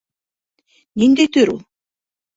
Ниндәй 1.03 1.33
төр 1.37 1.53
ул? 1.57 1.63